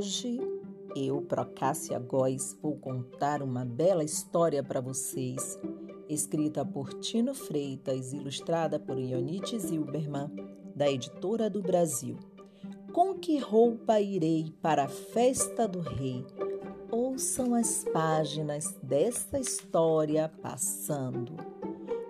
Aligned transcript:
Hoje 0.00 0.40
eu, 0.96 1.20
Procássia 1.20 1.98
Góes, 1.98 2.56
vou 2.62 2.74
contar 2.74 3.42
uma 3.42 3.66
bela 3.66 4.02
história 4.02 4.64
para 4.64 4.80
vocês, 4.80 5.60
escrita 6.08 6.64
por 6.64 6.94
Tino 6.94 7.34
Freitas, 7.34 8.14
ilustrada 8.14 8.80
por 8.80 8.98
Ionite 8.98 9.58
Zilberman, 9.58 10.30
da 10.74 10.90
Editora 10.90 11.50
do 11.50 11.60
Brasil. 11.60 12.16
Com 12.94 13.12
que 13.18 13.36
roupa 13.36 14.00
irei 14.00 14.50
para 14.62 14.84
a 14.84 14.88
festa 14.88 15.68
do 15.68 15.80
rei? 15.80 16.24
Ouçam 16.90 17.54
as 17.54 17.84
páginas 17.92 18.74
desta 18.82 19.38
história 19.38 20.32
passando. 20.40 21.34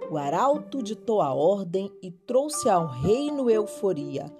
O 0.09 0.17
arauto 0.17 0.81
ditou 0.81 1.21
a 1.21 1.35
ordem 1.35 1.91
e 2.01 2.13
trouxe 2.13 2.69
ao 2.69 2.87
reino 2.87 3.51
euforia 3.51 4.33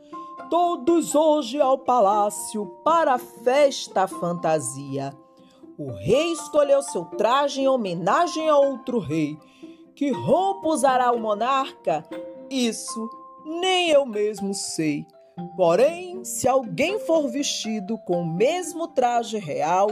Todos 0.51 1.15
hoje 1.15 1.61
ao 1.61 1.79
palácio 1.79 2.67
para 2.85 3.15
a 3.15 3.19
festa 3.19 4.09
fantasia. 4.09 5.13
O 5.79 5.93
rei 5.93 6.33
escolheu 6.33 6.83
seu 6.83 7.05
traje 7.05 7.61
em 7.61 7.69
homenagem 7.69 8.49
a 8.49 8.57
outro 8.59 8.99
rei. 8.99 9.39
Que 9.95 10.11
roupa 10.11 10.67
usará 10.67 11.13
o 11.13 11.21
monarca? 11.21 12.05
Isso 12.51 13.09
nem 13.47 13.91
eu 13.91 14.05
mesmo 14.05 14.53
sei. 14.53 15.07
Porém, 15.57 16.25
se 16.25 16.49
alguém 16.49 16.99
for 16.99 17.29
vestido 17.29 17.97
com 17.99 18.23
o 18.23 18.35
mesmo 18.35 18.89
traje 18.89 19.39
real, 19.39 19.87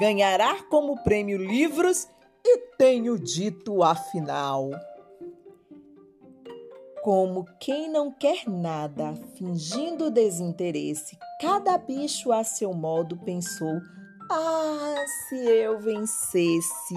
ganhará 0.00 0.62
como 0.70 1.04
prêmio 1.04 1.36
livros 1.36 2.08
e 2.42 2.56
tenho 2.78 3.18
dito 3.18 3.82
afinal. 3.82 4.70
Como 7.08 7.46
quem 7.58 7.90
não 7.90 8.12
quer 8.12 8.46
nada, 8.46 9.14
fingindo 9.34 10.10
desinteresse, 10.10 11.16
cada 11.40 11.78
bicho 11.78 12.30
a 12.30 12.44
seu 12.44 12.74
modo 12.74 13.16
pensou: 13.16 13.80
Ah, 14.30 15.06
se 15.26 15.36
eu 15.36 15.80
vencesse! 15.80 16.94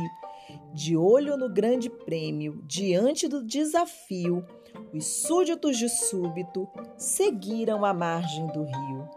De 0.73 0.97
olho 0.97 1.38
no 1.38 1.47
grande 1.47 1.89
prêmio, 1.89 2.61
diante 2.67 3.25
do 3.25 3.41
desafio, 3.41 4.45
os 4.94 5.05
súditos 5.05 5.77
de 5.77 5.88
súbito 5.88 6.67
seguiram 6.97 7.86
a 7.86 7.93
margem 7.93 8.47
do 8.47 8.64
rio. 8.66 9.09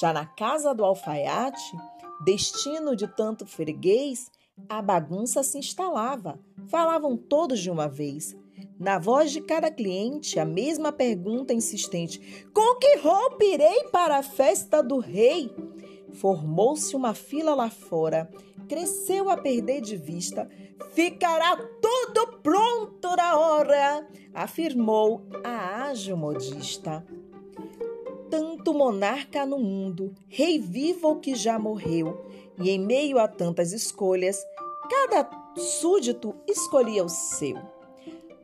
Já 0.00 0.10
na 0.10 0.24
casa 0.24 0.74
do 0.74 0.86
alfaiate, 0.86 1.76
destino 2.24 2.96
de 2.96 3.06
tanto 3.06 3.44
freguês, 3.44 4.30
a 4.70 4.80
bagunça 4.80 5.42
se 5.42 5.58
instalava. 5.58 6.40
Falavam 6.70 7.14
todos 7.14 7.60
de 7.60 7.70
uma 7.70 7.88
vez. 7.90 8.34
Na 8.80 8.98
voz 8.98 9.30
de 9.30 9.42
cada 9.42 9.70
cliente, 9.70 10.40
a 10.40 10.44
mesma 10.46 10.90
pergunta 10.90 11.52
insistente: 11.52 12.46
Com 12.54 12.76
que 12.76 12.96
roupa 12.96 13.44
irei 13.44 13.84
para 13.92 14.16
a 14.16 14.22
festa 14.22 14.82
do 14.82 14.98
rei? 14.98 15.54
Formou-se 16.14 16.96
uma 16.96 17.12
fila 17.12 17.54
lá 17.54 17.68
fora, 17.68 18.30
cresceu 18.66 19.28
a 19.28 19.36
perder 19.36 19.82
de 19.82 19.98
vista. 19.98 20.48
Ficará 20.94 21.58
tudo 21.58 22.38
pronto 22.42 23.14
na 23.14 23.38
hora, 23.38 24.08
afirmou 24.32 25.26
a 25.44 25.88
ágil 25.88 26.16
modista. 26.16 27.04
Tanto 28.30 28.72
monarca 28.72 29.44
no 29.44 29.58
mundo, 29.58 30.14
rei 30.26 30.58
vivo 30.58 31.08
ou 31.08 31.16
que 31.16 31.34
já 31.34 31.58
morreu, 31.58 32.24
e 32.58 32.70
em 32.70 32.78
meio 32.78 33.18
a 33.18 33.28
tantas 33.28 33.72
escolhas, 33.72 34.42
cada 34.88 35.28
súdito 35.54 36.34
escolhia 36.48 37.04
o 37.04 37.08
seu. 37.10 37.79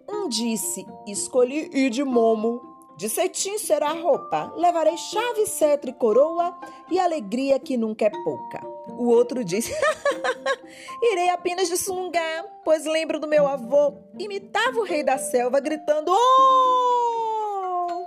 Um 0.08 0.28
disse: 0.28 0.86
Escolhi 1.06 1.70
ir 1.72 1.90
de 1.90 2.04
momo. 2.04 2.74
De 2.96 3.10
cetim 3.10 3.58
será 3.58 3.90
a 3.90 4.00
roupa. 4.00 4.52
Levarei 4.56 4.96
chave, 4.96 5.46
cetro 5.46 5.90
e 5.90 5.92
coroa 5.92 6.58
e 6.90 6.98
alegria 6.98 7.58
que 7.58 7.76
nunca 7.76 8.06
é 8.06 8.10
pouca. 8.10 8.64
O 8.98 9.08
outro 9.08 9.44
disse: 9.44 9.70
Irei 11.02 11.28
apenas 11.28 11.68
de 11.68 11.76
sunga, 11.76 12.20
pois 12.64 12.86
lembro 12.86 13.20
do 13.20 13.28
meu 13.28 13.46
avô. 13.46 13.98
Imitava 14.18 14.78
o 14.78 14.84
rei 14.84 15.02
da 15.02 15.18
selva 15.18 15.60
gritando: 15.60 16.10
Oh! 16.10 18.06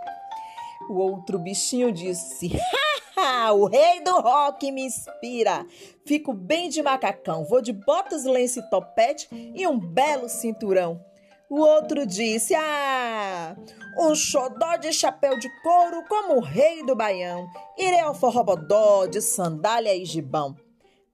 O 0.89 0.97
outro 0.97 1.37
bichinho 1.37 1.91
disse: 1.91 2.49
O 3.53 3.65
rei 3.65 4.01
do 4.01 4.19
rock 4.19 4.71
me 4.71 4.83
inspira. 4.83 5.65
Fico 6.05 6.33
bem 6.33 6.69
de 6.69 6.81
macacão, 6.81 7.45
vou 7.45 7.61
de 7.61 7.73
botas, 7.73 8.23
lenço 8.23 8.59
e 8.59 8.69
topete 8.69 9.27
e 9.31 9.67
um 9.67 9.77
belo 9.77 10.27
cinturão. 10.27 11.08
O 11.49 11.61
outro 11.61 12.05
disse: 12.05 12.53
Ah, 12.53 13.55
um 13.97 14.13
xodó 14.13 14.77
de 14.77 14.93
chapéu 14.93 15.39
de 15.39 15.49
couro 15.63 16.03
como 16.07 16.35
o 16.35 16.43
rei 16.43 16.85
do 16.85 16.95
baião. 16.95 17.49
Irei 17.75 18.01
ao 18.01 18.13
forrobodó 18.13 19.07
de 19.07 19.19
sandália 19.19 19.95
e 19.95 20.05
gibão. 20.05 20.55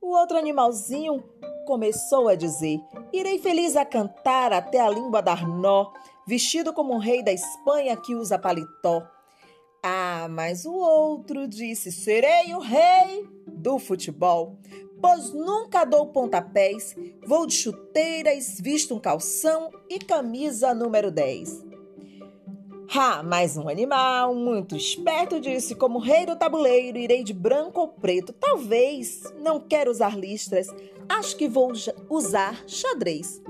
O 0.02 0.10
outro 0.10 0.38
animalzinho 0.38 1.24
começou 1.66 2.28
a 2.28 2.36
dizer: 2.36 2.82
Irei 3.14 3.40
feliz 3.40 3.78
a 3.78 3.86
cantar 3.86 4.52
até 4.52 4.82
a 4.82 4.90
língua 4.90 5.22
dar 5.22 5.48
nó, 5.48 5.94
vestido 6.28 6.74
como 6.74 6.94
um 6.94 7.00
rei 7.00 7.24
da 7.24 7.32
Espanha 7.32 7.96
que 7.96 8.14
usa 8.14 8.38
paletó. 8.38 9.08
Ah, 9.82 10.28
mas 10.30 10.66
o 10.66 10.74
outro 10.74 11.48
disse: 11.48 11.94
Serei 11.94 12.54
o 12.54 12.60
rei 12.60 13.26
do 13.48 13.80
futebol 13.80 14.60
pois 15.06 15.32
nunca 15.32 15.86
dou 15.86 16.08
pontapés, 16.08 16.96
vou 17.28 17.46
de 17.46 17.54
chuteiras, 17.54 18.60
visto 18.60 18.96
um 18.96 19.00
calção 19.00 19.70
e 19.88 20.00
camisa 20.00 20.74
número 20.74 21.12
10. 21.12 21.64
Ah, 22.92 23.22
mais 23.22 23.56
um 23.56 23.70
animal 23.70 24.34
muito 24.34 24.76
esperto 24.76 25.40
disse: 25.40 25.76
Como 25.76 26.00
rei 26.00 26.26
do 26.26 26.36
tabuleiro, 26.36 26.98
irei 26.98 27.24
de 27.24 27.34
branco 27.34 27.82
ou 27.82 27.88
preto. 27.90 28.34
Talvez, 28.34 29.32
não 29.38 29.60
quero 29.60 29.92
usar 29.92 30.18
listras, 30.18 30.70
acho 31.08 31.38
que 31.38 31.48
vou 31.48 31.72
usar 32.10 32.64
xadrez. 32.66 33.44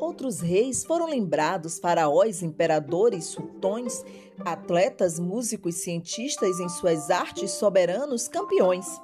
Outros 0.00 0.40
reis 0.40 0.82
foram 0.82 1.10
lembrados, 1.10 1.78
faraós, 1.78 2.42
imperadores, 2.42 3.26
sultões, 3.26 4.02
atletas, 4.42 5.18
músicos, 5.18 5.74
cientistas 5.74 6.58
em 6.58 6.70
suas 6.70 7.10
artes, 7.10 7.50
soberanos, 7.50 8.28
campeões 8.28 8.98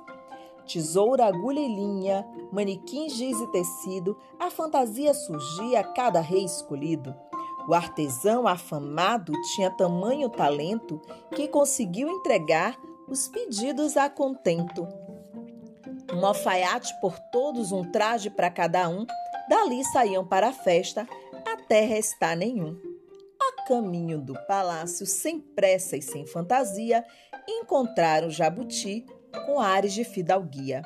tesoura, 0.62 1.26
agulha 1.26 1.60
e 1.60 1.68
linha, 1.68 2.26
manequins, 2.50 3.14
giz 3.14 3.40
e 3.40 3.46
tecido, 3.48 4.16
a 4.38 4.50
fantasia 4.50 5.12
surgia 5.14 5.80
a 5.80 5.84
cada 5.84 6.20
rei 6.20 6.44
escolhido. 6.44 7.14
O 7.68 7.74
artesão 7.74 8.46
afamado 8.46 9.32
tinha 9.54 9.70
tamanho 9.70 10.28
talento 10.28 11.00
que 11.34 11.46
conseguiu 11.46 12.08
entregar 12.08 12.76
os 13.08 13.28
pedidos 13.28 13.96
a 13.96 14.10
contento. 14.10 14.86
Um 16.12 16.26
alfaiate 16.26 16.92
por 17.00 17.18
todos, 17.30 17.72
um 17.72 17.84
traje 17.90 18.30
para 18.30 18.50
cada 18.50 18.88
um, 18.88 19.06
dali 19.48 19.84
saíam 19.84 20.26
para 20.26 20.48
a 20.48 20.52
festa, 20.52 21.06
até 21.46 21.84
restar 21.84 22.36
nenhum. 22.36 22.76
A 23.40 23.64
caminho 23.64 24.20
do 24.20 24.34
palácio, 24.46 25.06
sem 25.06 25.40
pressa 25.40 25.96
e 25.96 26.02
sem 26.02 26.26
fantasia, 26.26 27.04
encontraram 27.48 28.30
Jabuti, 28.30 29.06
com 29.46 29.60
ares 29.60 29.92
de 29.92 30.04
fidalguia. 30.04 30.82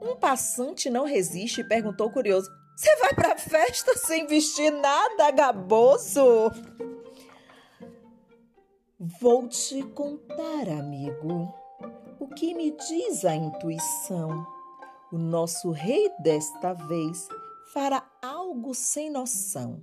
Um 0.00 0.16
passante 0.16 0.90
não 0.90 1.04
resiste 1.04 1.60
e 1.60 1.68
perguntou 1.68 2.10
curioso: 2.10 2.50
Você 2.76 2.96
vai 2.96 3.14
para 3.14 3.32
a 3.32 3.38
festa 3.38 3.96
sem 3.96 4.26
vestir 4.26 4.70
nada, 4.70 5.30
gaboso? 5.30 6.50
Vou 9.20 9.46
te 9.48 9.82
contar, 9.82 10.68
amigo, 10.68 11.54
o 12.18 12.26
que 12.28 12.54
me 12.54 12.72
diz 12.72 13.24
a 13.24 13.34
intuição. 13.34 14.46
O 15.12 15.16
nosso 15.16 15.70
rei 15.70 16.10
desta 16.18 16.74
vez 16.74 17.28
fará 17.72 18.04
algo 18.20 18.74
sem 18.74 19.08
noção. 19.08 19.80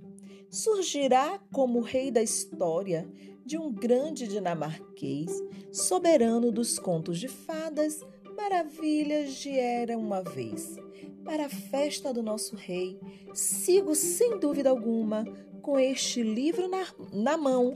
Surgirá 0.50 1.40
como 1.52 1.80
rei 1.80 2.10
da 2.10 2.22
história 2.22 3.08
de 3.46 3.56
um 3.56 3.72
grande 3.72 4.26
dinamarquês, 4.26 5.30
soberano 5.70 6.50
dos 6.50 6.80
contos 6.80 7.20
de 7.20 7.28
fadas, 7.28 8.04
maravilhas 8.36 9.34
de 9.34 9.56
era 9.56 9.96
uma 9.96 10.20
vez. 10.20 10.76
Para 11.24 11.46
a 11.46 11.48
festa 11.48 12.12
do 12.12 12.24
nosso 12.24 12.56
rei, 12.56 12.98
sigo 13.32 13.94
sem 13.94 14.40
dúvida 14.40 14.68
alguma 14.68 15.24
com 15.62 15.78
este 15.78 16.22
livro 16.22 16.68
na, 16.68 16.84
na 17.12 17.36
mão 17.36 17.72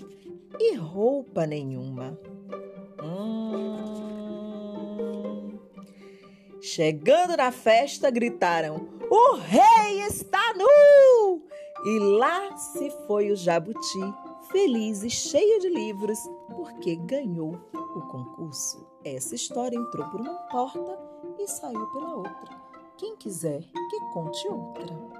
e 0.58 0.74
roupa 0.74 1.46
nenhuma. 1.46 2.18
Hum. 3.00 4.00
Chegando 6.60 7.36
na 7.36 7.52
festa, 7.52 8.10
gritaram: 8.10 8.88
O 9.08 9.36
rei 9.36 10.02
está 10.02 10.52
nu! 10.54 11.42
E 11.86 11.98
lá 11.98 12.56
se 12.56 12.90
foi 13.06 13.30
o 13.30 13.36
jabuti 13.36 14.29
feliz 14.50 15.02
e 15.02 15.10
cheia 15.10 15.60
de 15.60 15.68
livros, 15.68 16.18
porque 16.54 16.96
ganhou 16.96 17.58
o 17.74 18.00
concurso. 18.02 18.86
Essa 19.04 19.34
história 19.34 19.76
entrou 19.76 20.08
por 20.08 20.20
uma 20.20 20.34
porta 20.48 20.98
e 21.38 21.48
saiu 21.48 21.86
pela 21.92 22.16
outra. 22.16 22.60
Quem 22.96 23.16
quiser 23.16 23.62
que 23.62 24.00
conte 24.12 24.46
outra. 24.48 25.10